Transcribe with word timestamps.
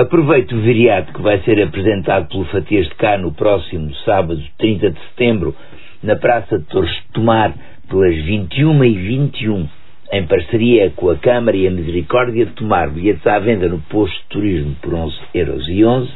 Aproveito 0.00 0.52
o 0.52 0.62
viriato 0.62 1.12
que 1.12 1.20
vai 1.20 1.40
ser 1.40 1.62
apresentado 1.62 2.26
pelo 2.26 2.46
Fatias 2.46 2.86
de 2.86 2.94
Cá 2.94 3.18
no 3.18 3.34
próximo 3.34 3.94
sábado, 3.96 4.42
30 4.56 4.92
de 4.92 4.98
setembro, 4.98 5.54
na 6.02 6.16
Praça 6.16 6.58
de 6.58 6.64
Torres 6.64 6.90
de 6.90 7.12
Tomar, 7.12 7.52
pelas 7.86 8.14
21 8.14 8.82
e 8.82 8.94
21, 8.94 9.68
em 10.14 10.26
parceria 10.26 10.90
com 10.96 11.10
a 11.10 11.16
Câmara 11.16 11.54
e 11.54 11.68
a 11.68 11.70
Misericórdia 11.70 12.46
de 12.46 12.52
Tomar, 12.52 12.88
bilhetes 12.88 13.26
à 13.26 13.38
venda 13.40 13.68
no 13.68 13.78
posto 13.90 14.16
de 14.22 14.28
turismo 14.30 14.74
por 14.80 14.94
11 14.94 15.14
euros 15.34 15.68
e 15.68 15.84
11, 15.84 16.10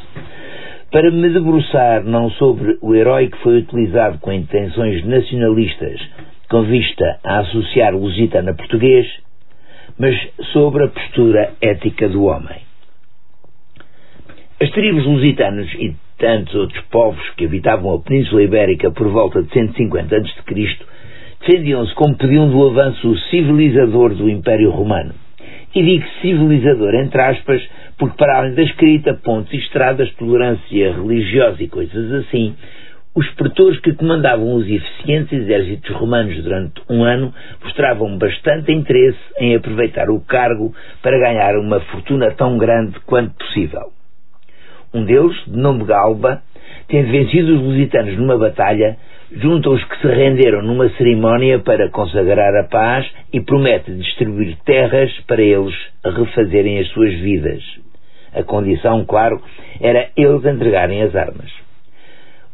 para 0.90 1.10
me 1.10 1.28
debruçar 1.28 2.02
não 2.04 2.30
sobre 2.30 2.78
o 2.80 2.94
herói 2.94 3.28
que 3.28 3.36
foi 3.42 3.58
utilizado 3.58 4.18
com 4.18 4.32
intenções 4.32 5.04
nacionalistas 5.04 6.00
com 6.48 6.62
vista 6.62 7.18
a 7.22 7.40
associar 7.40 7.94
o 7.94 7.98
lusitano 7.98 8.48
a 8.48 8.54
português, 8.54 9.06
mas 9.98 10.16
sobre 10.54 10.84
a 10.84 10.88
postura 10.88 11.52
ética 11.60 12.08
do 12.08 12.24
homem. 12.24 12.64
As 14.64 14.70
tribos 14.70 15.04
lusitanos 15.04 15.70
e 15.74 15.94
tantos 16.16 16.54
outros 16.54 16.82
povos 16.90 17.22
que 17.36 17.44
habitavam 17.44 17.92
a 17.92 18.00
Península 18.00 18.44
Ibérica 18.44 18.90
por 18.90 19.08
volta 19.08 19.42
de 19.42 19.52
150 19.52 20.16
a.C. 20.16 20.78
defendiam-se 21.38 21.94
como 21.94 22.16
pediam 22.16 22.48
do 22.48 22.66
avanço 22.66 23.14
civilizador 23.28 24.14
do 24.14 24.26
Império 24.26 24.70
Romano. 24.70 25.12
E 25.74 25.82
digo 25.82 26.06
civilizador, 26.22 26.94
entre 26.94 27.20
aspas, 27.20 27.62
porque 27.98 28.16
para 28.16 28.38
além 28.38 28.54
da 28.54 28.62
escrita, 28.62 29.12
pontos 29.12 29.52
e 29.52 29.58
estradas, 29.58 30.10
tolerância 30.14 30.94
religiosa 30.94 31.62
e 31.62 31.68
coisas 31.68 32.12
assim, 32.24 32.54
os 33.14 33.28
pretores 33.32 33.78
que 33.80 33.92
comandavam 33.92 34.54
os 34.54 34.66
eficientes 34.66 35.40
exércitos 35.40 35.94
romanos 35.94 36.42
durante 36.42 36.80
um 36.88 37.04
ano 37.04 37.34
mostravam 37.62 38.16
bastante 38.16 38.72
interesse 38.72 39.20
em 39.38 39.56
aproveitar 39.56 40.08
o 40.08 40.20
cargo 40.20 40.74
para 41.02 41.18
ganhar 41.18 41.54
uma 41.58 41.80
fortuna 41.80 42.30
tão 42.30 42.56
grande 42.56 42.98
quanto 43.00 43.34
possível. 43.34 43.92
Um 44.94 45.04
deles, 45.04 45.34
de 45.48 45.58
nome 45.58 45.84
Galba, 45.86 46.40
tendo 46.86 47.10
vencido 47.10 47.56
os 47.56 47.62
lusitanos 47.62 48.16
numa 48.16 48.38
batalha, 48.38 48.96
junta 49.32 49.68
os 49.70 49.82
que 49.82 50.00
se 50.00 50.06
renderam 50.06 50.62
numa 50.62 50.88
cerimónia 50.90 51.58
para 51.58 51.90
consagrar 51.90 52.54
a 52.54 52.62
paz 52.68 53.04
e 53.32 53.40
promete 53.40 53.92
distribuir 53.92 54.56
terras 54.64 55.10
para 55.26 55.42
eles 55.42 55.74
refazerem 56.04 56.78
as 56.78 56.86
suas 56.90 57.12
vidas. 57.14 57.60
A 58.32 58.44
condição, 58.44 59.04
claro, 59.04 59.42
era 59.80 60.10
eles 60.16 60.44
entregarem 60.44 61.02
as 61.02 61.16
armas. 61.16 61.50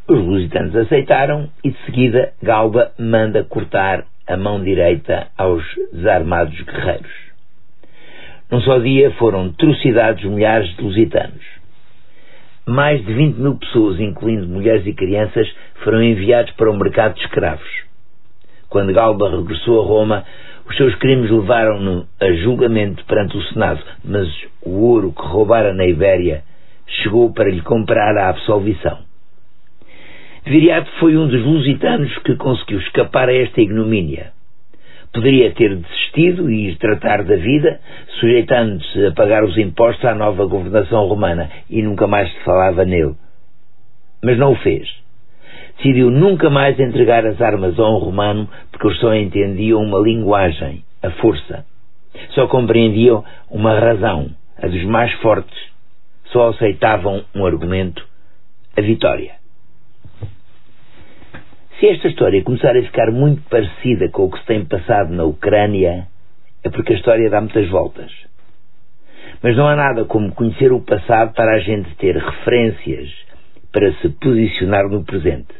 Os 0.08 0.24
lusitanos 0.24 0.74
aceitaram 0.74 1.50
e, 1.62 1.72
de 1.72 1.78
seguida, 1.84 2.32
Galba 2.42 2.92
manda 2.98 3.44
cortar 3.44 4.06
a 4.26 4.36
mão 4.38 4.64
direita 4.64 5.26
aos 5.36 5.62
desarmados 5.92 6.58
guerreiros. 6.62 7.12
Num 8.50 8.62
só 8.62 8.78
dia 8.78 9.10
foram 9.12 9.52
trucidados 9.52 10.24
milhares 10.24 10.74
de 10.74 10.82
lusitanos 10.82 11.59
mais 12.70 13.04
de 13.04 13.12
20 13.12 13.36
mil 13.36 13.56
pessoas, 13.56 14.00
incluindo 14.00 14.46
mulheres 14.46 14.86
e 14.86 14.92
crianças, 14.92 15.50
foram 15.82 16.02
enviados 16.02 16.52
para 16.52 16.70
o 16.70 16.76
mercado 16.76 17.14
de 17.14 17.20
escravos. 17.22 17.68
Quando 18.68 18.92
Galba 18.92 19.28
regressou 19.30 19.82
a 19.82 19.84
Roma, 19.84 20.24
os 20.68 20.76
seus 20.76 20.94
crimes 20.94 21.30
levaram-no 21.30 22.06
a 22.20 22.32
julgamento 22.32 23.04
perante 23.04 23.36
o 23.36 23.42
Senado, 23.42 23.82
mas 24.04 24.28
o 24.62 24.70
ouro 24.86 25.12
que 25.12 25.22
roubara 25.22 25.74
na 25.74 25.84
Ibéria 25.84 26.44
chegou 27.02 27.32
para 27.32 27.50
lhe 27.50 27.60
comprar 27.62 28.16
a 28.16 28.28
absolvição. 28.28 28.98
Viriato 30.46 30.90
foi 31.00 31.16
um 31.16 31.26
dos 31.28 31.44
lusitanos 31.44 32.16
que 32.18 32.36
conseguiu 32.36 32.78
escapar 32.78 33.28
a 33.28 33.34
esta 33.34 33.60
ignomínia. 33.60 34.32
Poderia 35.12 35.52
ter 35.52 35.74
desistido 35.74 36.48
e 36.50 36.68
ir 36.68 36.78
tratar 36.78 37.24
da 37.24 37.34
vida, 37.34 37.80
sujeitando-se 38.20 39.06
a 39.06 39.12
pagar 39.12 39.42
os 39.42 39.58
impostos 39.58 40.04
à 40.04 40.14
nova 40.14 40.46
governação 40.46 41.06
romana 41.08 41.50
e 41.68 41.82
nunca 41.82 42.06
mais 42.06 42.32
se 42.32 42.40
falava 42.44 42.84
nele. 42.84 43.16
Mas 44.22 44.38
não 44.38 44.52
o 44.52 44.56
fez. 44.56 44.88
Decidiu 45.76 46.10
nunca 46.10 46.48
mais 46.48 46.78
entregar 46.78 47.26
as 47.26 47.40
armas 47.40 47.78
a 47.78 47.88
um 47.88 47.96
romano 47.96 48.48
porque 48.70 48.86
eles 48.86 49.00
só 49.00 49.12
entendiam 49.14 49.82
uma 49.82 49.98
linguagem, 49.98 50.84
a 51.02 51.10
força. 51.12 51.64
Só 52.30 52.46
compreendiam 52.46 53.24
uma 53.50 53.78
razão, 53.80 54.30
a 54.62 54.68
dos 54.68 54.84
mais 54.84 55.12
fortes. 55.14 55.58
Só 56.26 56.50
aceitavam 56.50 57.24
um 57.34 57.44
argumento, 57.44 58.06
a 58.76 58.80
vitória. 58.80 59.32
Se 61.80 61.88
esta 61.88 62.08
história 62.08 62.44
começar 62.44 62.76
a 62.76 62.82
ficar 62.82 63.10
muito 63.10 63.40
parecida 63.48 64.10
com 64.10 64.24
o 64.24 64.30
que 64.30 64.38
se 64.38 64.44
tem 64.44 64.66
passado 64.66 65.14
na 65.14 65.24
Ucrânia, 65.24 66.08
é 66.62 66.68
porque 66.68 66.92
a 66.92 66.96
história 66.96 67.30
dá 67.30 67.40
muitas 67.40 67.70
voltas. 67.70 68.12
Mas 69.42 69.56
não 69.56 69.66
há 69.66 69.74
nada 69.74 70.04
como 70.04 70.30
conhecer 70.34 70.72
o 70.72 70.82
passado 70.82 71.32
para 71.32 71.52
a 71.52 71.58
gente 71.58 71.94
ter 71.94 72.14
referências 72.14 73.08
para 73.72 73.90
se 73.94 74.10
posicionar 74.10 74.90
no 74.90 75.02
presente. 75.04 75.54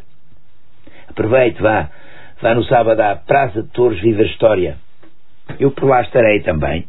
Aproveite, 1.09 1.63
vá. 1.63 1.89
Vá 2.43 2.55
no 2.55 2.65
sábado 2.65 3.01
à 3.01 3.17
Praça 3.17 3.63
de 3.63 3.69
Torres 3.71 4.03
Viva 4.03 4.23
História. 4.23 4.77
Eu 5.59 5.71
por 5.71 5.89
lá 5.89 6.03
estarei 6.03 6.41
também. 6.41 6.87